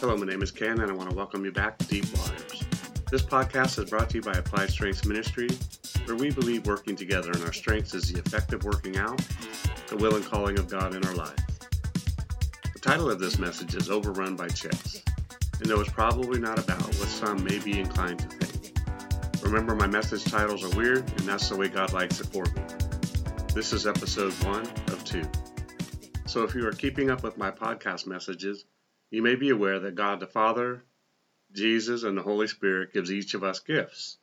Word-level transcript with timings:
Hello, 0.00 0.16
my 0.16 0.24
name 0.24 0.40
is 0.40 0.50
Ken, 0.50 0.80
and 0.80 0.90
I 0.90 0.94
want 0.94 1.10
to 1.10 1.14
welcome 1.14 1.44
you 1.44 1.52
back 1.52 1.76
to 1.76 1.86
Deep 1.86 2.06
Waters. 2.16 2.64
This 3.10 3.20
podcast 3.20 3.78
is 3.78 3.90
brought 3.90 4.08
to 4.08 4.16
you 4.16 4.22
by 4.22 4.32
Applied 4.32 4.70
Strengths 4.70 5.04
Ministry, 5.04 5.50
where 6.06 6.16
we 6.16 6.30
believe 6.30 6.66
working 6.66 6.96
together 6.96 7.30
in 7.32 7.42
our 7.42 7.52
strengths 7.52 7.92
is 7.92 8.10
the 8.10 8.18
effective 8.18 8.64
working 8.64 8.96
out 8.96 9.22
the 9.88 9.98
will 9.98 10.16
and 10.16 10.24
calling 10.24 10.58
of 10.58 10.70
God 10.70 10.94
in 10.94 11.04
our 11.04 11.14
lives. 11.14 11.42
The 12.72 12.78
title 12.80 13.10
of 13.10 13.18
this 13.18 13.38
message 13.38 13.74
is 13.74 13.90
Overrun 13.90 14.36
by 14.36 14.48
Chicks, 14.48 15.02
and 15.60 15.68
though 15.68 15.82
it's 15.82 15.92
probably 15.92 16.40
not 16.40 16.58
about 16.58 16.82
what 16.82 17.08
some 17.08 17.44
may 17.44 17.58
be 17.58 17.78
inclined 17.78 18.20
to 18.20 18.28
think. 18.28 18.78
Remember, 19.44 19.74
my 19.74 19.86
message 19.86 20.24
titles 20.24 20.64
are 20.64 20.74
weird, 20.78 21.00
and 21.00 21.28
that's 21.28 21.50
the 21.50 21.56
way 21.56 21.68
God 21.68 21.92
likes 21.92 22.22
it 22.22 22.26
for 22.28 22.44
me. 22.44 22.62
This 23.52 23.74
is 23.74 23.86
episode 23.86 24.32
one 24.44 24.62
of 24.62 25.04
two. 25.04 25.28
So 26.24 26.42
if 26.42 26.54
you 26.54 26.66
are 26.66 26.72
keeping 26.72 27.10
up 27.10 27.22
with 27.22 27.36
my 27.36 27.50
podcast 27.50 28.06
messages, 28.06 28.64
you 29.10 29.22
may 29.22 29.34
be 29.34 29.50
aware 29.50 29.80
that 29.80 29.96
God 29.96 30.20
the 30.20 30.26
Father, 30.26 30.84
Jesus, 31.52 32.04
and 32.04 32.16
the 32.16 32.22
Holy 32.22 32.46
Spirit 32.46 32.92
gives 32.92 33.10
each 33.10 33.34
of 33.34 33.42
us 33.42 33.58
gifts. 33.58 34.18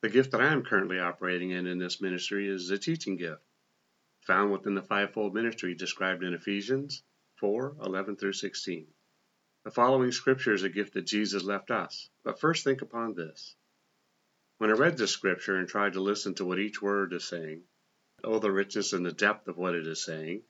The 0.00 0.08
gift 0.08 0.30
that 0.30 0.40
I 0.40 0.52
am 0.52 0.62
currently 0.62 1.00
operating 1.00 1.50
in 1.50 1.66
in 1.66 1.78
this 1.78 2.00
ministry 2.00 2.48
is 2.48 2.68
the 2.68 2.78
teaching 2.78 3.16
gift, 3.16 3.42
found 4.20 4.52
within 4.52 4.76
the 4.76 4.82
fivefold 4.82 5.34
ministry 5.34 5.74
described 5.74 6.22
in 6.22 6.34
Ephesians 6.34 7.02
4 7.40 7.76
11 7.82 8.16
through 8.16 8.32
16. 8.32 8.86
The 9.64 9.70
following 9.72 10.12
scripture 10.12 10.54
is 10.54 10.62
a 10.62 10.68
gift 10.68 10.94
that 10.94 11.02
Jesus 11.02 11.42
left 11.42 11.72
us, 11.72 12.08
but 12.22 12.38
first 12.38 12.62
think 12.62 12.80
upon 12.80 13.14
this. 13.14 13.56
When 14.58 14.70
I 14.70 14.74
read 14.74 14.96
this 14.96 15.10
scripture 15.10 15.56
and 15.56 15.68
tried 15.68 15.94
to 15.94 16.00
listen 16.00 16.34
to 16.36 16.44
what 16.44 16.60
each 16.60 16.80
word 16.80 17.12
is 17.12 17.24
saying, 17.24 17.64
oh, 18.22 18.38
the 18.38 18.52
richness 18.52 18.92
and 18.92 19.04
the 19.04 19.12
depth 19.12 19.48
of 19.48 19.56
what 19.56 19.74
it 19.74 19.86
is 19.86 20.04
saying, 20.04 20.44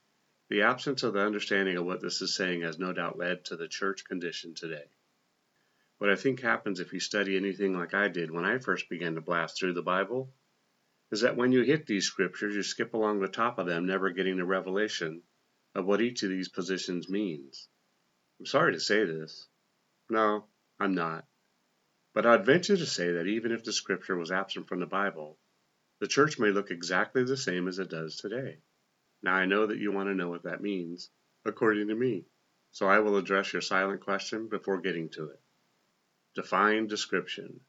the 0.51 0.63
absence 0.63 1.03
of 1.03 1.13
the 1.13 1.21
understanding 1.21 1.77
of 1.77 1.85
what 1.85 2.01
this 2.01 2.23
is 2.23 2.35
saying 2.35 2.63
has 2.63 2.79
no 2.79 2.93
doubt 2.93 3.19
led 3.19 3.45
to 3.45 3.57
the 3.57 3.69
church 3.69 4.05
condition 4.05 4.55
today. 4.55 4.85
What 5.99 6.11
I 6.11 6.17
think 6.17 6.41
happens 6.41 6.81
if 6.81 6.93
you 6.93 7.01
study 7.01 7.37
anything 7.37 7.77
like 7.77 7.93
I 7.93 8.09
did 8.09 8.31
when 8.31 8.45
I 8.45 8.59
first 8.59 8.89
began 8.89 9.17
to 9.17 9.21
blast 9.21 9.59
through 9.59 9.75
the 9.75 9.83
Bible 9.83 10.33
is 11.11 11.23
that 11.23 11.37
when 11.37 11.53
you 11.53 11.63
hit 11.63 11.87
these 11.87 12.07
scriptures, 12.07 12.55
you 12.55 12.63
skip 12.63 12.95
along 12.95 13.21
the 13.21 13.29
top 13.29 13.59
of 13.59 13.67
them, 13.67 13.87
never 13.87 14.11
getting 14.11 14.37
the 14.37 14.45
revelation 14.45 15.23
of 15.75 15.85
what 15.85 16.01
each 16.01 16.23
of 16.23 16.31
these 16.31 16.49
positions 16.49 17.09
means. 17.09 17.69
I'm 18.39 18.47
sorry 18.47 18.73
to 18.73 18.81
say 18.81 19.05
this. 19.05 19.49
No, 20.09 20.47
I'm 20.79 20.95
not. 20.95 21.27
But 22.15 22.27
I'd 22.27 22.47
venture 22.47 22.77
to 22.77 22.87
say 22.87 23.13
that 23.13 23.27
even 23.27 23.53
if 23.53 23.65
the 23.65 23.73
scripture 23.73 24.17
was 24.17 24.31
absent 24.31 24.69
from 24.69 24.81
the 24.81 24.87
Bible, 24.87 25.39
the 26.01 26.07
church 26.07 26.39
may 26.39 26.51
look 26.51 26.71
exactly 26.71 27.25
the 27.25 27.37
same 27.37 27.69
as 27.69 27.79
it 27.79 27.91
does 27.91 28.17
today. 28.17 28.59
Now 29.23 29.35
I 29.35 29.47
know 29.47 29.67
that 29.67 29.79
you 29.79 29.91
want 29.91 30.09
to 30.09 30.15
know 30.15 30.29
what 30.29 30.45
that 30.45 30.63
means, 30.63 31.11
according 31.45 31.89
to 31.89 31.95
me, 31.95 32.25
so 32.71 32.87
I 32.87 33.01
will 33.01 33.17
address 33.17 33.53
your 33.53 33.63
silent 33.63 34.01
question 34.01 34.49
before 34.49 34.81
getting 34.81 35.09
to 35.11 35.31
it. 35.31 35.41
Define 36.35 36.87
description. 36.87 37.61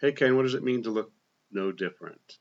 Hey 0.00 0.12
Ken, 0.12 0.34
what 0.34 0.42
does 0.42 0.54
it 0.54 0.64
mean 0.64 0.82
to 0.82 0.90
look 0.90 1.12
no 1.52 1.70
different? 1.70 2.38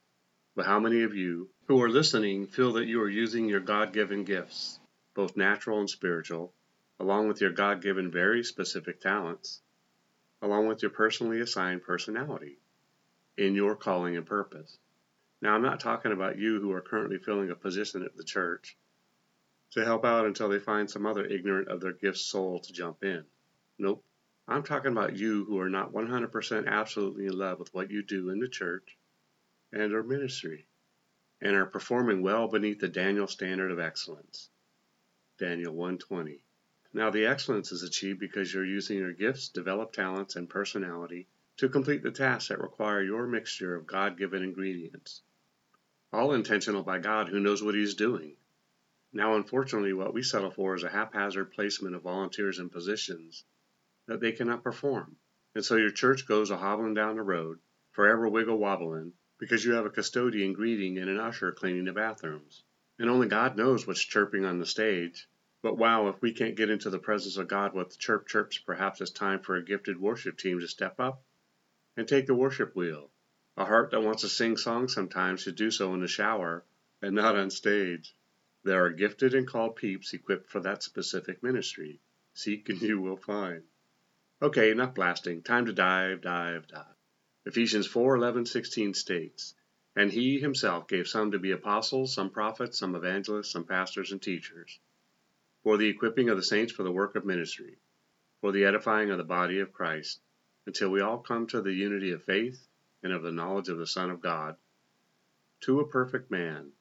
But 0.56 0.66
how 0.66 0.80
many 0.80 1.04
of 1.04 1.14
you 1.14 1.50
who 1.68 1.82
are 1.84 1.90
listening 1.90 2.48
feel 2.48 2.74
that 2.74 2.88
you 2.88 3.02
are 3.02 3.10
using 3.10 3.48
your 3.48 3.60
God 3.60 3.94
given 3.94 4.24
gifts, 4.24 4.80
both 5.14 5.38
natural 5.38 5.80
and 5.80 5.90
spiritual, 5.90 6.54
along 7.00 7.28
with 7.28 7.42
your 7.42 7.52
God 7.52 7.82
given 7.82 8.12
very 8.12 8.44
specific 8.44 9.00
talents, 9.00 9.62
along 10.42 10.68
with 10.68 10.82
your 10.82 10.92
personally 10.92 11.40
assigned 11.42 11.84
personality, 11.84 12.58
in 13.38 13.56
your 13.56 13.76
calling 13.76 14.18
and 14.18 14.26
purpose? 14.26 14.78
Now, 15.42 15.56
I'm 15.56 15.64
not 15.64 15.80
talking 15.80 16.12
about 16.12 16.38
you 16.38 16.62
who 16.62 16.72
are 16.72 16.82
currently 16.82 17.18
filling 17.18 17.50
a 17.50 17.56
position 17.56 18.04
at 18.04 18.16
the 18.16 18.24
church 18.24 18.78
to 19.72 19.84
help 19.84 20.06
out 20.06 20.28
until 20.28 20.50
they 20.50 20.60
find 20.60 20.90
some 20.90 21.08
other 21.08 21.26
ignorant 21.26 21.68
of 21.68 21.82
their 21.82 21.94
gift 21.94 22.20
soul 22.20 22.60
to 22.60 22.74
jump 22.74 23.04
in. 23.04 23.26
Nope. 23.80 24.04
I'm 24.48 24.62
talking 24.62 24.92
about 24.92 25.16
you 25.16 25.46
who 25.46 25.60
are 25.60 25.70
not 25.70 25.94
100% 25.94 26.68
absolutely 26.68 27.26
in 27.26 27.36
love 27.36 27.58
with 27.58 27.74
what 27.74 27.90
you 27.90 28.04
do 28.04 28.30
in 28.30 28.40
the 28.40 28.48
church 28.48 28.98
and 29.72 29.94
our 29.94 30.04
ministry 30.04 30.68
and 31.42 31.56
are 31.56 31.66
performing 31.66 32.22
well 32.22 32.48
beneath 32.48 32.80
the 32.80 32.88
Daniel 32.88 33.26
standard 33.28 33.72
of 33.72 33.80
excellence. 33.80 34.50
Daniel 35.40 35.74
120. 35.74 36.44
Now 36.94 37.10
the 37.10 37.26
excellence 37.26 37.72
is 37.72 37.82
achieved 37.82 38.20
because 38.20 38.54
you're 38.54 38.64
using 38.64 38.98
your 38.98 39.14
gifts, 39.14 39.50
developed 39.50 39.96
talents, 39.96 40.36
and 40.36 40.48
personality 40.48 41.28
to 41.58 41.70
complete 41.70 42.04
the 42.04 42.12
tasks 42.12 42.50
that 42.50 42.62
require 42.62 43.02
your 43.02 43.26
mixture 43.26 43.74
of 43.74 43.88
God-given 43.88 44.44
ingredients 44.44 45.22
all 46.14 46.34
intentional 46.34 46.84
by 46.84 47.00
God 47.00 47.30
who 47.30 47.40
knows 47.40 47.64
what 47.64 47.76
He's 47.76 47.96
doing. 47.96 48.36
Now, 49.14 49.36
unfortunately, 49.36 49.94
what 49.94 50.14
we 50.14 50.24
settle 50.24 50.52
for 50.52 50.76
is 50.76 50.84
a 50.84 50.90
haphazard 50.90 51.52
placement 51.52 51.96
of 51.96 52.02
volunteers 52.02 52.60
in 52.60 52.70
positions 52.70 53.46
that 54.08 54.20
they 54.20 54.32
cannot 54.32 54.64
perform. 54.64 55.18
And 55.54 55.64
so 55.64 55.76
your 55.76 55.92
church 55.92 56.26
goes 56.26 56.50
a 56.50 56.58
hobbling 56.58 56.94
down 56.94 57.18
the 57.18 57.22
road, 57.22 57.60
forever 57.92 58.28
wiggle 58.28 58.58
wobbling, 58.58 59.14
because 59.38 59.66
you 59.66 59.74
have 59.74 59.86
a 59.86 59.90
custodian 59.90 60.54
greeting 60.54 60.98
and 60.98 61.10
an 61.10 61.20
usher 61.20 61.52
cleaning 61.52 61.86
the 61.86 61.94
bathrooms. 61.94 62.64
And 63.00 63.10
only 63.10 63.28
God 63.28 63.58
knows 63.58 63.86
what's 63.86 64.04
chirping 64.04 64.46
on 64.46 64.60
the 64.60 64.66
stage. 64.66 65.28
But 65.62 65.78
wow, 65.78 66.08
if 66.08 66.22
we 66.22 66.34
can't 66.34 66.56
get 66.56 66.70
into 66.70 66.90
the 66.90 67.00
presence 67.00 67.38
of 67.38 67.48
God 67.48 67.74
with 67.74 68.00
chirp 68.00 68.28
chirps, 68.28 68.58
perhaps 68.58 69.00
it's 69.02 69.12
time 69.12 69.42
for 69.42 69.56
a 69.56 69.64
gifted 69.64 70.00
worship 70.00 70.38
team 70.38 70.60
to 70.60 70.68
step 70.68 71.00
up 71.00 71.24
and 71.96 72.08
take 72.08 72.28
the 72.28 72.34
worship 72.34 72.76
wheel 72.76 73.11
a 73.62 73.66
heart 73.66 73.92
that 73.92 74.02
wants 74.02 74.24
to 74.24 74.30
sing 74.30 74.58
songs 74.58 74.92
sometimes 74.92 75.42
should 75.42 75.56
do 75.56 75.70
so 75.70 75.94
in 75.94 76.02
the 76.02 76.08
shower 76.08 76.66
and 77.00 77.14
not 77.14 77.36
on 77.36 77.52
stage. 77.52 78.16
There 78.64 78.84
are 78.84 78.90
gifted 78.90 79.36
and 79.36 79.48
called 79.48 79.76
peeps 79.76 80.14
equipped 80.14 80.50
for 80.50 80.62
that 80.62 80.82
specific 80.82 81.44
ministry. 81.44 82.00
Seek 82.34 82.70
and 82.70 82.82
you 82.82 83.00
will 83.00 83.18
find. 83.18 83.64
Okay, 84.42 84.72
enough 84.72 84.96
blasting. 84.96 85.44
Time 85.44 85.68
to 85.68 85.74
dive, 85.74 86.22
dive, 86.22 86.66
dive. 86.66 86.96
Ephesians 87.46 87.86
4 87.86 88.16
11, 88.16 88.48
16 88.48 88.96
states, 88.96 89.54
And 89.96 90.12
he 90.12 90.40
himself 90.40 90.88
gave 90.88 91.08
some 91.08 91.32
to 91.32 91.38
be 91.38 91.52
apostles, 91.52 92.16
some 92.16 92.32
prophets, 92.32 92.80
some 92.80 92.96
evangelists, 92.96 93.52
some 93.52 93.66
pastors 93.66 94.12
and 94.12 94.22
teachers, 94.22 94.80
for 95.62 95.78
the 95.78 95.88
equipping 95.88 96.30
of 96.30 96.38
the 96.38 96.44
saints 96.44 96.74
for 96.74 96.82
the 96.82 96.92
work 96.92 97.16
of 97.16 97.26
ministry, 97.26 97.78
for 98.40 98.52
the 98.52 98.66
edifying 98.66 99.12
of 99.12 99.20
the 99.20 99.24
body 99.24 99.60
of 99.60 99.72
Christ, 99.72 100.20
until 100.66 100.90
we 100.90 101.02
all 101.02 101.20
come 101.20 101.46
to 101.48 101.62
the 101.62 101.74
unity 101.74 102.12
of 102.12 102.24
faith 102.24 102.68
and 103.04 103.14
of 103.14 103.24
the 103.24 103.32
knowledge 103.32 103.70
of 103.70 103.78
the 103.78 103.88
Son 103.88 104.10
of 104.10 104.22
God, 104.22 104.56
to 105.62 105.80
a 105.80 105.88
perfect 105.88 106.30
man, 106.30 106.72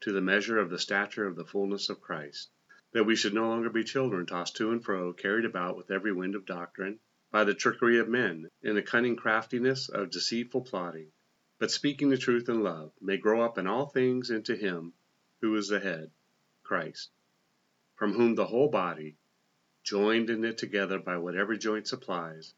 to 0.00 0.12
the 0.12 0.20
measure 0.20 0.58
of 0.58 0.70
the 0.70 0.78
stature 0.78 1.26
of 1.26 1.36
the 1.36 1.44
fullness 1.44 1.88
of 1.88 2.00
Christ, 2.00 2.50
that 2.92 3.04
we 3.04 3.16
should 3.16 3.34
no 3.34 3.48
longer 3.48 3.70
be 3.70 3.82
children 3.84 4.26
tossed 4.26 4.56
to 4.56 4.70
and 4.70 4.84
fro, 4.84 5.12
carried 5.12 5.44
about 5.44 5.76
with 5.76 5.90
every 5.90 6.12
wind 6.12 6.34
of 6.34 6.46
doctrine, 6.46 7.00
by 7.30 7.42
the 7.44 7.54
trickery 7.54 7.98
of 7.98 8.08
men, 8.08 8.48
in 8.62 8.74
the 8.74 8.82
cunning 8.82 9.16
craftiness 9.16 9.88
of 9.88 10.10
deceitful 10.10 10.60
plotting, 10.60 11.10
but 11.58 11.70
speaking 11.70 12.10
the 12.10 12.18
truth 12.18 12.48
in 12.48 12.62
love, 12.62 12.92
may 13.00 13.16
grow 13.16 13.40
up 13.40 13.58
in 13.58 13.66
all 13.66 13.86
things 13.86 14.30
into 14.30 14.54
Him 14.54 14.92
who 15.40 15.54
is 15.56 15.68
the 15.68 15.80
head, 15.80 16.10
Christ, 16.62 17.10
from 17.96 18.12
whom 18.12 18.34
the 18.34 18.46
whole 18.46 18.68
body, 18.68 19.16
joined 19.82 20.30
and 20.30 20.42
knit 20.42 20.58
together 20.58 20.98
by 20.98 21.16
what 21.16 21.34
every 21.36 21.58
joint 21.58 21.88
supplies, 21.88 22.54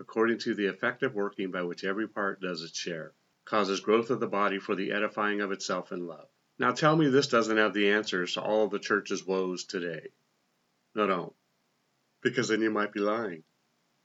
according 0.00 0.38
to 0.38 0.54
the 0.54 0.66
effective 0.66 1.14
working 1.14 1.50
by 1.50 1.62
which 1.62 1.84
every 1.84 2.08
part 2.08 2.40
does 2.40 2.62
its 2.62 2.78
share, 2.78 3.12
causes 3.44 3.80
growth 3.80 4.10
of 4.10 4.20
the 4.20 4.26
body 4.26 4.58
for 4.58 4.74
the 4.74 4.92
edifying 4.92 5.40
of 5.40 5.52
itself 5.52 5.92
in 5.92 6.06
love. 6.06 6.28
Now 6.58 6.72
tell 6.72 6.96
me 6.96 7.08
this 7.08 7.28
doesn't 7.28 7.56
have 7.56 7.74
the 7.74 7.90
answers 7.90 8.34
to 8.34 8.42
all 8.42 8.64
of 8.64 8.70
the 8.70 8.78
church's 8.78 9.26
woes 9.26 9.64
today. 9.64 10.08
No, 10.94 11.06
don't. 11.06 11.34
Because 12.20 12.48
then 12.48 12.62
you 12.62 12.70
might 12.70 12.92
be 12.92 13.00
lying. 13.00 13.42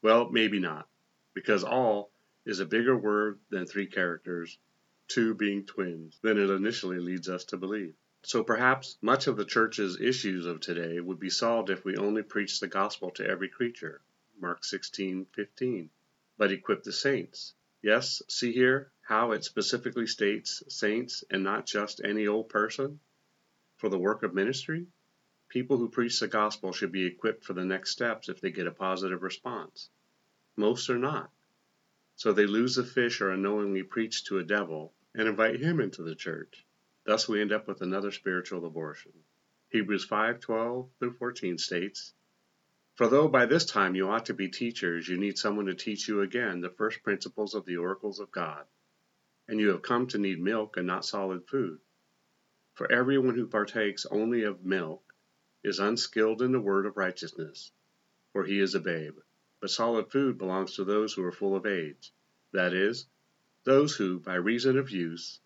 Well, 0.01 0.29
maybe 0.29 0.59
not. 0.59 0.87
Because 1.33 1.63
all 1.63 2.11
is 2.45 2.59
a 2.59 2.65
bigger 2.65 2.97
word 2.97 3.39
than 3.49 3.65
three 3.65 3.87
characters, 3.87 4.57
two 5.07 5.35
being 5.35 5.65
twins, 5.65 6.17
than 6.21 6.37
it 6.37 6.49
initially 6.49 6.99
leads 6.99 7.29
us 7.29 7.43
to 7.45 7.57
believe. 7.57 7.93
So 8.23 8.43
perhaps 8.43 8.97
much 9.01 9.27
of 9.27 9.37
the 9.37 9.45
church's 9.45 10.01
issues 10.01 10.45
of 10.45 10.59
today 10.59 10.99
would 10.99 11.19
be 11.19 11.29
solved 11.29 11.69
if 11.69 11.85
we 11.85 11.95
only 11.97 12.23
preached 12.23 12.59
the 12.59 12.67
gospel 12.67 13.11
to 13.11 13.27
every 13.27 13.49
creature. 13.49 14.01
Mark 14.39 14.63
16:15. 14.63 15.89
But 16.37 16.51
equip 16.51 16.83
the 16.83 16.91
saints. 16.91 17.55
Yes, 17.81 18.21
see 18.27 18.51
here 18.51 18.91
how 19.01 19.31
it 19.31 19.43
specifically 19.43 20.07
states 20.07 20.63
saints 20.67 21.23
and 21.29 21.43
not 21.43 21.65
just 21.65 22.01
any 22.03 22.27
old 22.27 22.49
person 22.49 22.99
for 23.77 23.89
the 23.89 23.97
work 23.97 24.23
of 24.23 24.33
ministry? 24.33 24.87
People 25.49 25.77
who 25.77 25.89
preach 25.89 26.19
the 26.19 26.27
gospel 26.27 26.73
should 26.73 26.91
be 26.91 27.05
equipped 27.05 27.45
for 27.45 27.53
the 27.53 27.65
next 27.65 27.91
steps 27.91 28.29
if 28.29 28.41
they 28.41 28.51
get 28.51 28.67
a 28.67 28.71
positive 28.71 29.23
response. 29.23 29.89
Most 30.55 30.89
are 30.89 30.99
not. 30.99 31.31
So 32.15 32.33
they 32.33 32.45
lose 32.45 32.75
the 32.75 32.83
fish 32.83 33.21
or 33.21 33.31
unknowingly 33.31 33.83
preach 33.83 34.25
to 34.25 34.39
a 34.39 34.43
devil 34.43 34.93
and 35.13 35.27
invite 35.27 35.59
him 35.59 35.79
into 35.79 36.03
the 36.03 36.15
church. 36.15 36.65
Thus 37.05 37.29
we 37.29 37.39
end 37.39 37.53
up 37.53 37.67
with 37.67 37.81
another 37.81 38.11
spiritual 38.11 38.65
abortion. 38.65 39.13
Hebrews 39.69 40.05
5:12 40.05 40.89
through 40.99 41.13
14 41.13 41.57
states, 41.57 42.13
for 42.97 43.07
though 43.07 43.27
by 43.27 43.45
this 43.45 43.63
time 43.63 43.93
you 43.93 44.09
ought 44.09 44.25
to 44.25 44.33
be 44.33 44.49
teachers, 44.49 45.07
you 45.07 45.17
need 45.17 45.37
someone 45.37 45.67
to 45.67 45.75
teach 45.75 46.07
you 46.07 46.21
again 46.21 46.61
the 46.61 46.69
first 46.71 47.03
principles 47.03 47.53
of 47.53 47.63
the 47.65 47.77
oracles 47.77 48.19
of 48.19 48.31
God, 48.31 48.65
and 49.47 49.59
you 49.59 49.69
have 49.69 49.83
come 49.83 50.07
to 50.07 50.17
need 50.17 50.39
milk 50.39 50.77
and 50.77 50.87
not 50.87 51.05
solid 51.05 51.47
food. 51.47 51.79
For 52.73 52.91
everyone 52.91 53.35
who 53.35 53.45
partakes 53.45 54.07
only 54.07 54.43
of 54.43 54.65
milk 54.65 55.13
is 55.63 55.77
unskilled 55.77 56.41
in 56.41 56.51
the 56.51 56.59
word 56.59 56.87
of 56.87 56.97
righteousness, 56.97 57.71
for 58.33 58.43
he 58.43 58.59
is 58.59 58.73
a 58.73 58.79
babe. 58.79 59.19
but 59.59 59.69
solid 59.69 60.11
food 60.11 60.39
belongs 60.39 60.75
to 60.75 60.83
those 60.83 61.13
who 61.13 61.23
are 61.23 61.31
full 61.31 61.55
of 61.55 61.67
age, 61.67 62.11
that 62.51 62.73
is, 62.73 63.05
those 63.63 63.95
who, 63.95 64.19
by 64.19 64.35
reason 64.35 64.75
of 64.75 64.89
use, 64.89 65.39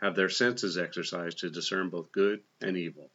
have 0.00 0.16
their 0.16 0.30
senses 0.30 0.78
exercised 0.78 1.38
to 1.38 1.50
discern 1.50 1.90
both 1.90 2.12
good 2.12 2.42
and 2.62 2.78
evil. 2.78 3.10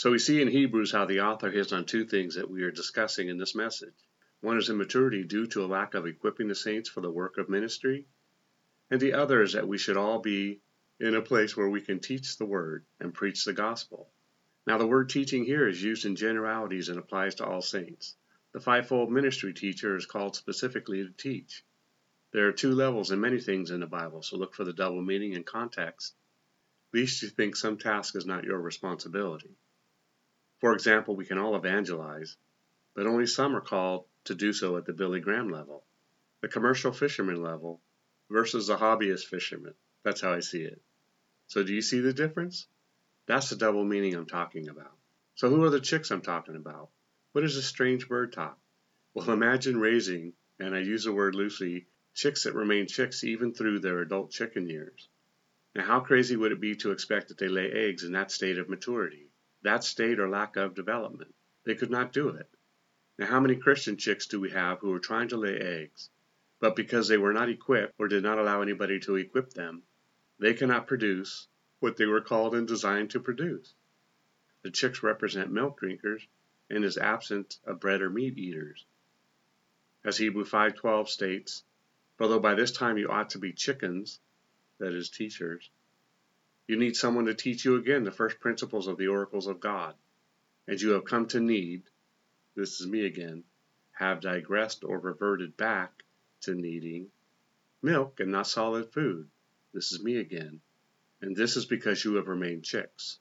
So 0.00 0.10
we 0.10 0.18
see 0.18 0.40
in 0.40 0.48
Hebrews 0.48 0.92
how 0.92 1.04
the 1.04 1.20
author 1.20 1.50
hits 1.50 1.72
on 1.72 1.84
two 1.84 2.06
things 2.06 2.36
that 2.36 2.50
we 2.50 2.62
are 2.62 2.70
discussing 2.70 3.28
in 3.28 3.36
this 3.36 3.54
message. 3.54 3.92
One 4.40 4.56
is 4.56 4.70
immaturity 4.70 5.24
due 5.24 5.46
to 5.48 5.62
a 5.62 5.66
lack 5.66 5.92
of 5.92 6.06
equipping 6.06 6.48
the 6.48 6.54
saints 6.54 6.88
for 6.88 7.02
the 7.02 7.10
work 7.10 7.36
of 7.36 7.50
ministry, 7.50 8.06
and 8.90 8.98
the 8.98 9.12
other 9.12 9.42
is 9.42 9.52
that 9.52 9.68
we 9.68 9.76
should 9.76 9.98
all 9.98 10.18
be 10.18 10.62
in 11.00 11.14
a 11.14 11.20
place 11.20 11.54
where 11.54 11.68
we 11.68 11.82
can 11.82 12.00
teach 12.00 12.38
the 12.38 12.46
word 12.46 12.86
and 12.98 13.12
preach 13.12 13.44
the 13.44 13.52
gospel. 13.52 14.10
Now, 14.66 14.78
the 14.78 14.86
word 14.86 15.10
teaching 15.10 15.44
here 15.44 15.68
is 15.68 15.82
used 15.82 16.06
in 16.06 16.16
generalities 16.16 16.88
and 16.88 16.98
applies 16.98 17.34
to 17.34 17.44
all 17.44 17.60
saints. 17.60 18.16
The 18.54 18.60
fivefold 18.60 19.12
ministry 19.12 19.52
teacher 19.52 19.96
is 19.96 20.06
called 20.06 20.34
specifically 20.34 21.04
to 21.04 21.10
teach. 21.10 21.62
There 22.32 22.48
are 22.48 22.52
two 22.52 22.72
levels 22.72 23.10
in 23.10 23.20
many 23.20 23.38
things 23.38 23.70
in 23.70 23.80
the 23.80 23.86
Bible, 23.86 24.22
so 24.22 24.38
look 24.38 24.54
for 24.54 24.64
the 24.64 24.72
double 24.72 25.02
meaning 25.02 25.34
and 25.34 25.44
context, 25.44 26.14
lest 26.94 27.20
you 27.20 27.28
think 27.28 27.54
some 27.54 27.76
task 27.76 28.16
is 28.16 28.24
not 28.24 28.44
your 28.44 28.62
responsibility. 28.62 29.58
For 30.60 30.74
example, 30.74 31.16
we 31.16 31.24
can 31.24 31.38
all 31.38 31.56
evangelize, 31.56 32.36
but 32.94 33.06
only 33.06 33.26
some 33.26 33.56
are 33.56 33.62
called 33.62 34.04
to 34.24 34.34
do 34.34 34.52
so 34.52 34.76
at 34.76 34.84
the 34.84 34.92
Billy 34.92 35.20
Graham 35.20 35.48
level, 35.48 35.84
the 36.42 36.48
commercial 36.48 36.92
fisherman 36.92 37.42
level 37.42 37.80
versus 38.28 38.66
the 38.66 38.76
hobbyist 38.76 39.24
fisherman. 39.24 39.74
That's 40.02 40.20
how 40.20 40.34
I 40.34 40.40
see 40.40 40.62
it. 40.62 40.82
So, 41.46 41.62
do 41.62 41.72
you 41.72 41.80
see 41.80 42.00
the 42.00 42.12
difference? 42.12 42.66
That's 43.24 43.48
the 43.48 43.56
double 43.56 43.84
meaning 43.84 44.14
I'm 44.14 44.26
talking 44.26 44.68
about. 44.68 44.96
So, 45.34 45.48
who 45.48 45.64
are 45.64 45.70
the 45.70 45.80
chicks 45.80 46.10
I'm 46.10 46.20
talking 46.20 46.56
about? 46.56 46.90
What 47.32 47.44
is 47.44 47.56
a 47.56 47.62
strange 47.62 48.06
bird 48.06 48.32
talk? 48.32 48.58
Well, 49.14 49.30
imagine 49.30 49.80
raising, 49.80 50.34
and 50.58 50.74
I 50.74 50.80
use 50.80 51.04
the 51.04 51.12
word 51.12 51.34
loosely, 51.34 51.86
chicks 52.12 52.44
that 52.44 52.54
remain 52.54 52.86
chicks 52.86 53.24
even 53.24 53.54
through 53.54 53.78
their 53.78 54.00
adult 54.00 54.30
chicken 54.30 54.68
years. 54.68 55.08
Now, 55.74 55.84
how 55.84 56.00
crazy 56.00 56.36
would 56.36 56.52
it 56.52 56.60
be 56.60 56.76
to 56.76 56.90
expect 56.90 57.28
that 57.28 57.38
they 57.38 57.48
lay 57.48 57.70
eggs 57.70 58.04
in 58.04 58.12
that 58.12 58.30
state 58.30 58.58
of 58.58 58.68
maturity, 58.68 59.29
that 59.62 59.84
state 59.84 60.18
or 60.18 60.28
lack 60.28 60.56
of 60.56 60.74
development? 60.74 61.34
They 61.64 61.74
could 61.74 61.90
not 61.90 62.12
do 62.12 62.28
it. 62.30 62.48
Now, 63.18 63.26
how 63.26 63.40
many 63.40 63.56
Christian 63.56 63.96
chicks 63.96 64.26
do 64.26 64.40
we 64.40 64.50
have 64.50 64.78
who 64.78 64.92
are 64.92 65.00
trying 65.00 65.28
to 65.28 65.36
lay 65.36 65.58
eggs, 65.58 66.10
but 66.58 66.76
because 66.76 67.08
they 67.08 67.18
were 67.18 67.32
not 67.32 67.48
equipped 67.48 67.94
or 67.98 68.08
did 68.08 68.22
not 68.22 68.38
allow 68.38 68.62
anybody 68.62 68.98
to 69.00 69.16
equip 69.16 69.50
them, 69.52 69.82
they 70.38 70.54
cannot 70.54 70.86
produce 70.86 71.48
what 71.80 71.96
they 71.96 72.06
were 72.06 72.20
called 72.20 72.54
and 72.54 72.66
designed 72.66 73.10
to 73.10 73.20
produce? 73.20 73.74
The 74.62 74.70
chicks 74.70 75.02
represent 75.02 75.52
milk 75.52 75.78
drinkers 75.78 76.26
and 76.68 76.84
is 76.84 76.96
absent 76.98 77.58
of 77.64 77.80
bread 77.80 78.00
or 78.00 78.10
meat 78.10 78.38
eaters. 78.38 78.86
As 80.04 80.16
Hebrew 80.16 80.44
5:12 80.44 81.08
states, 81.08 81.64
Although 82.20 82.40
by 82.40 82.54
this 82.54 82.70
time 82.70 82.98
you 82.98 83.08
ought 83.08 83.30
to 83.30 83.38
be 83.38 83.54
chickens, 83.54 84.20
that 84.76 84.92
is, 84.92 85.08
teachers, 85.08 85.70
you 86.70 86.76
need 86.76 86.94
someone 86.94 87.26
to 87.26 87.34
teach 87.34 87.64
you 87.64 87.74
again 87.74 88.04
the 88.04 88.12
first 88.12 88.38
principles 88.38 88.86
of 88.86 88.96
the 88.96 89.08
oracles 89.08 89.48
of 89.48 89.58
God. 89.58 89.96
And 90.68 90.80
you 90.80 90.90
have 90.90 91.04
come 91.04 91.26
to 91.28 91.40
need, 91.40 91.82
this 92.54 92.80
is 92.80 92.86
me 92.86 93.06
again, 93.06 93.42
have 93.90 94.20
digressed 94.20 94.84
or 94.84 95.00
reverted 95.00 95.56
back 95.56 96.04
to 96.42 96.54
needing 96.54 97.08
milk 97.82 98.20
and 98.20 98.30
not 98.30 98.46
solid 98.46 98.92
food. 98.92 99.28
This 99.74 99.90
is 99.90 100.00
me 100.00 100.18
again. 100.18 100.60
And 101.20 101.34
this 101.34 101.56
is 101.56 101.66
because 101.66 102.04
you 102.04 102.14
have 102.14 102.28
remained 102.28 102.62
chicks. 102.62 103.18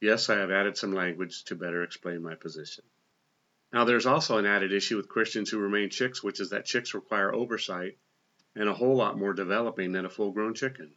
Yes, 0.00 0.30
I 0.30 0.36
have 0.36 0.52
added 0.52 0.76
some 0.76 0.92
language 0.92 1.42
to 1.46 1.56
better 1.56 1.82
explain 1.82 2.22
my 2.22 2.36
position. 2.36 2.84
Now, 3.72 3.84
there's 3.84 4.06
also 4.06 4.38
an 4.38 4.46
added 4.46 4.72
issue 4.72 4.96
with 4.96 5.08
Christians 5.08 5.50
who 5.50 5.58
remain 5.58 5.90
chicks, 5.90 6.22
which 6.22 6.38
is 6.38 6.50
that 6.50 6.66
chicks 6.66 6.94
require 6.94 7.34
oversight 7.34 7.98
and 8.54 8.68
a 8.68 8.74
whole 8.74 8.94
lot 8.94 9.18
more 9.18 9.32
developing 9.32 9.90
than 9.90 10.04
a 10.04 10.10
full 10.10 10.30
grown 10.30 10.54
chicken. 10.54 10.92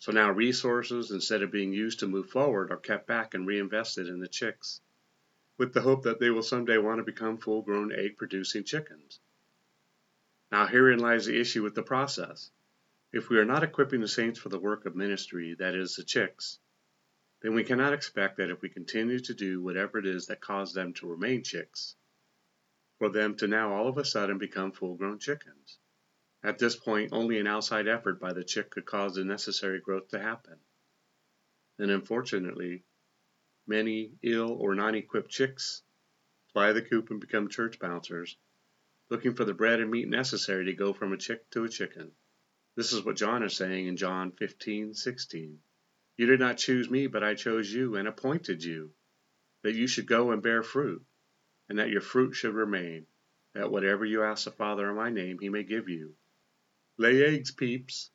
So 0.00 0.12
now 0.12 0.30
resources, 0.30 1.10
instead 1.10 1.42
of 1.42 1.52
being 1.52 1.74
used 1.74 1.98
to 1.98 2.06
move 2.06 2.30
forward, 2.30 2.70
are 2.70 2.78
kept 2.78 3.06
back 3.06 3.34
and 3.34 3.46
reinvested 3.46 4.08
in 4.08 4.18
the 4.18 4.28
chicks, 4.28 4.80
with 5.58 5.74
the 5.74 5.82
hope 5.82 6.04
that 6.04 6.18
they 6.18 6.30
will 6.30 6.42
someday 6.42 6.78
want 6.78 7.00
to 7.00 7.04
become 7.04 7.36
full 7.36 7.60
grown 7.60 7.92
egg 7.92 8.16
producing 8.16 8.64
chickens. 8.64 9.20
Now, 10.50 10.66
herein 10.66 11.00
lies 11.00 11.26
the 11.26 11.38
issue 11.38 11.62
with 11.62 11.74
the 11.74 11.82
process. 11.82 12.50
If 13.12 13.28
we 13.28 13.36
are 13.36 13.44
not 13.44 13.62
equipping 13.62 14.00
the 14.00 14.08
saints 14.08 14.38
for 14.38 14.48
the 14.48 14.58
work 14.58 14.86
of 14.86 14.96
ministry, 14.96 15.54
that 15.58 15.74
is, 15.74 15.96
the 15.96 16.02
chicks, 16.02 16.58
then 17.42 17.52
we 17.52 17.62
cannot 17.62 17.92
expect 17.92 18.38
that 18.38 18.48
if 18.48 18.62
we 18.62 18.70
continue 18.70 19.18
to 19.18 19.34
do 19.34 19.62
whatever 19.62 19.98
it 19.98 20.06
is 20.06 20.28
that 20.28 20.40
caused 20.40 20.74
them 20.74 20.94
to 20.94 21.08
remain 21.08 21.42
chicks, 21.42 21.94
for 22.98 23.10
them 23.10 23.36
to 23.36 23.46
now 23.46 23.74
all 23.74 23.86
of 23.86 23.98
a 23.98 24.04
sudden 24.06 24.38
become 24.38 24.72
full 24.72 24.94
grown 24.94 25.18
chickens. 25.18 25.78
At 26.42 26.58
this 26.58 26.74
point, 26.74 27.12
only 27.12 27.38
an 27.38 27.46
outside 27.46 27.86
effort 27.86 28.18
by 28.18 28.32
the 28.32 28.42
chick 28.42 28.70
could 28.70 28.86
cause 28.86 29.14
the 29.14 29.24
necessary 29.24 29.78
growth 29.78 30.08
to 30.08 30.18
happen. 30.18 30.58
And 31.78 31.90
unfortunately, 31.90 32.84
many 33.66 34.18
ill 34.22 34.50
or 34.52 34.74
non 34.74 34.94
equipped 34.94 35.30
chicks 35.30 35.82
fly 36.54 36.72
the 36.72 36.80
coop 36.80 37.10
and 37.10 37.20
become 37.20 37.48
church 37.48 37.78
bouncers, 37.78 38.38
looking 39.10 39.34
for 39.34 39.44
the 39.44 39.52
bread 39.52 39.80
and 39.80 39.90
meat 39.90 40.08
necessary 40.08 40.64
to 40.64 40.72
go 40.72 40.94
from 40.94 41.12
a 41.12 41.18
chick 41.18 41.48
to 41.50 41.64
a 41.64 41.68
chicken. 41.68 42.10
This 42.74 42.94
is 42.94 43.04
what 43.04 43.16
John 43.16 43.42
is 43.42 43.54
saying 43.54 43.86
in 43.86 43.98
John 43.98 44.32
15:16. 44.32 45.58
You 46.16 46.26
did 46.26 46.40
not 46.40 46.56
choose 46.56 46.88
me, 46.88 47.06
but 47.06 47.22
I 47.22 47.34
chose 47.34 47.70
you 47.70 47.96
and 47.96 48.08
appointed 48.08 48.64
you, 48.64 48.94
that 49.62 49.74
you 49.74 49.86
should 49.86 50.06
go 50.06 50.30
and 50.30 50.42
bear 50.42 50.62
fruit, 50.62 51.04
and 51.68 51.78
that 51.78 51.90
your 51.90 52.00
fruit 52.00 52.32
should 52.32 52.54
remain, 52.54 53.06
that 53.52 53.70
whatever 53.70 54.06
you 54.06 54.22
ask 54.22 54.44
the 54.44 54.50
Father 54.50 54.88
in 54.88 54.96
my 54.96 55.10
name, 55.10 55.38
he 55.38 55.50
may 55.50 55.64
give 55.64 55.90
you. 55.90 56.16
Lay 57.00 57.24
eggs, 57.24 57.50
peeps. 57.50 58.10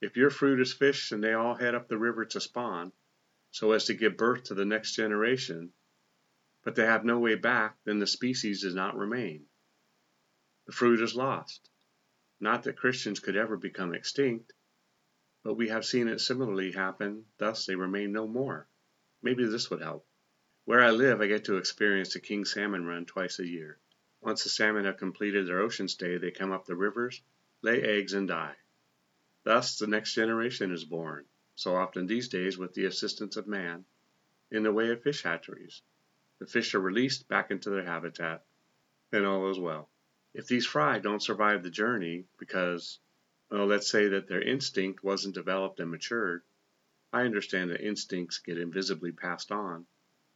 If 0.00 0.16
your 0.16 0.28
fruit 0.28 0.58
is 0.60 0.72
fish 0.72 1.12
and 1.12 1.22
they 1.22 1.32
all 1.32 1.54
head 1.54 1.76
up 1.76 1.86
the 1.86 1.96
river 1.96 2.24
to 2.24 2.40
spawn, 2.40 2.90
so 3.52 3.70
as 3.70 3.84
to 3.84 3.94
give 3.94 4.16
birth 4.16 4.42
to 4.44 4.54
the 4.54 4.64
next 4.64 4.96
generation, 4.96 5.72
but 6.64 6.74
they 6.74 6.86
have 6.86 7.04
no 7.04 7.20
way 7.20 7.36
back, 7.36 7.78
then 7.84 8.00
the 8.00 8.08
species 8.08 8.62
does 8.62 8.74
not 8.74 8.96
remain. 8.96 9.46
The 10.66 10.72
fruit 10.72 11.00
is 11.02 11.14
lost. 11.14 11.70
Not 12.40 12.64
that 12.64 12.78
Christians 12.78 13.20
could 13.20 13.36
ever 13.36 13.56
become 13.56 13.94
extinct, 13.94 14.52
but 15.44 15.54
we 15.54 15.68
have 15.68 15.86
seen 15.86 16.08
it 16.08 16.18
similarly 16.20 16.72
happen, 16.72 17.26
thus 17.38 17.64
they 17.64 17.76
remain 17.76 18.10
no 18.10 18.26
more. 18.26 18.66
Maybe 19.22 19.46
this 19.46 19.70
would 19.70 19.82
help. 19.82 20.04
Where 20.64 20.82
I 20.82 20.90
live, 20.90 21.20
I 21.20 21.28
get 21.28 21.44
to 21.44 21.58
experience 21.58 22.12
the 22.12 22.18
king 22.18 22.44
salmon 22.44 22.86
run 22.86 23.06
twice 23.06 23.38
a 23.38 23.46
year. 23.46 23.78
Once 24.20 24.42
the 24.42 24.50
salmon 24.50 24.84
have 24.84 24.96
completed 24.96 25.46
their 25.46 25.60
ocean 25.60 25.86
stay, 25.86 26.18
they 26.18 26.32
come 26.32 26.50
up 26.50 26.66
the 26.66 26.74
rivers 26.74 27.22
lay 27.64 27.80
eggs 27.80 28.12
and 28.12 28.28
die. 28.28 28.54
Thus 29.42 29.78
the 29.78 29.86
next 29.86 30.12
generation 30.12 30.70
is 30.70 30.84
born, 30.84 31.24
so 31.54 31.74
often 31.74 32.06
these 32.06 32.28
days 32.28 32.58
with 32.58 32.74
the 32.74 32.84
assistance 32.84 33.38
of 33.38 33.46
man, 33.46 33.86
in 34.50 34.62
the 34.62 34.72
way 34.72 34.90
of 34.90 35.02
fish 35.02 35.22
hatcheries. 35.22 35.80
The 36.40 36.46
fish 36.46 36.74
are 36.74 36.80
released 36.80 37.26
back 37.26 37.50
into 37.50 37.70
their 37.70 37.86
habitat, 37.86 38.44
and 39.12 39.24
all 39.24 39.50
is 39.50 39.58
well. 39.58 39.88
If 40.34 40.46
these 40.46 40.66
fry 40.66 40.98
don't 40.98 41.22
survive 41.22 41.62
the 41.62 41.70
journey 41.70 42.26
because, 42.38 42.98
well, 43.50 43.64
let's 43.64 43.88
say 43.88 44.08
that 44.08 44.28
their 44.28 44.42
instinct 44.42 45.02
wasn't 45.02 45.34
developed 45.34 45.80
and 45.80 45.90
matured, 45.90 46.42
I 47.14 47.22
understand 47.22 47.70
that 47.70 47.80
instincts 47.80 48.40
get 48.40 48.58
invisibly 48.58 49.12
passed 49.12 49.50
on, 49.50 49.86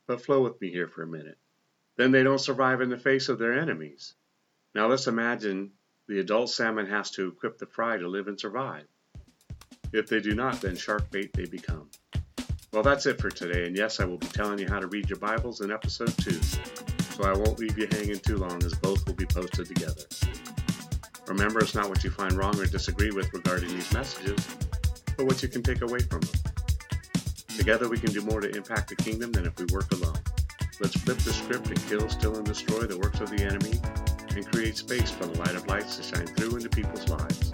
but 0.07 0.23
flow 0.23 0.43
with 0.43 0.59
me 0.63 0.71
here 0.71 0.89
for 0.89 1.03
a 1.03 1.07
minute. 1.07 1.37
Then 1.97 2.11
they 2.11 2.23
don't 2.23 2.39
survive 2.39 2.81
in 2.81 2.89
the 2.89 2.97
face 2.97 3.29
of 3.29 3.39
their 3.39 3.53
enemies. 3.53 4.15
Now 4.75 4.87
let's 4.87 5.09
imagine 5.09 5.73
the 6.09 6.21
adult 6.21 6.49
salmon 6.49 6.87
has 6.87 7.11
to 7.11 7.29
equip 7.29 7.59
the 7.59 7.67
fry 7.67 7.99
to 7.99 8.09
live 8.09 8.29
and 8.29 8.41
survive. 8.41 8.85
If 9.93 10.09
they 10.09 10.21
do 10.21 10.35
not, 10.35 10.61
then 10.63 10.75
shark 10.75 11.11
bait 11.11 11.35
they 11.35 11.45
become. 11.45 11.91
Well, 12.73 12.83
that's 12.83 13.05
it 13.05 13.21
for 13.21 13.31
today, 13.31 13.67
and 13.67 13.77
yes, 13.77 14.01
I 14.01 14.07
will 14.07 14.17
be 14.17 14.27
telling 14.27 14.59
you 14.59 14.69
how 14.69 14.81
to 14.81 14.87
read 14.87 15.09
your 15.11 15.19
Bibles 15.19 15.61
in 15.61 15.71
episode 15.71 16.17
2, 16.19 16.33
so 16.33 17.25
I 17.25 17.33
won't 17.33 17.59
leave 17.59 17.79
you 17.79 17.87
hanging 17.91 18.19
too 18.21 18.39
long 18.39 18.63
as 18.65 18.75
both 18.75 19.07
will 19.07 19.15
be 19.15 19.27
posted 19.27 19.67
together. 19.67 20.05
Remember, 21.27 21.61
it's 21.61 21.75
not 21.75 21.91
what 21.91 22.03
you 22.03 22.11
find 22.11 22.33
wrong 22.33 22.59
or 22.59 22.65
disagree 22.65 23.11
with 23.11 23.33
regarding 23.35 23.69
these 23.69 23.93
messages, 23.93 24.47
but 25.17 25.27
what 25.27 25.43
you 25.43 25.49
can 25.49 25.63
take 25.63 25.83
away 25.83 25.99
from 25.99 26.21
them. 26.21 26.41
Together, 27.57 27.87
we 27.89 27.99
can 27.99 28.13
do 28.13 28.23
more 28.23 28.41
to 28.41 28.49
impact 28.57 28.89
the 28.89 28.97
kingdom 28.97 29.31
than 29.33 29.45
if 29.45 29.59
we 29.59 29.67
work 29.73 29.93
alone. 29.93 30.19
Let's 30.81 30.99
flip 30.99 31.19
the 31.19 31.33
script 31.33 31.67
and 31.67 31.89
kill, 31.89 32.09
steal, 32.09 32.37
and 32.37 32.47
destroy 32.47 32.87
the 32.87 32.97
works 32.97 33.21
of 33.21 33.29
the 33.31 33.45
enemy 33.45 33.79
and 34.39 34.53
create 34.53 34.77
space 34.77 35.11
for 35.11 35.27
the 35.27 35.39
light 35.39 35.55
of 35.55 35.67
lights 35.67 35.97
to 35.97 36.03
shine 36.03 36.27
through 36.27 36.57
into 36.57 36.69
people's 36.69 37.09
lives. 37.09 37.51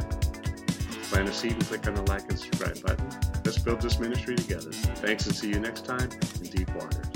Plant 1.11 1.29
a 1.29 1.33
seed 1.33 1.53
and 1.53 1.67
click 1.67 1.87
on 1.87 1.95
the 1.95 2.03
like 2.03 2.29
and 2.29 2.39
subscribe 2.39 2.81
button. 2.83 3.09
Let's 3.45 3.59
build 3.59 3.81
this 3.81 3.99
ministry 3.99 4.37
together. 4.37 4.71
Thanks 4.71 5.27
and 5.27 5.35
see 5.35 5.49
you 5.49 5.61
next 5.61 5.85
time 5.87 6.11
in 6.41 6.47
Deep 6.49 6.75
Waters. 6.75 7.14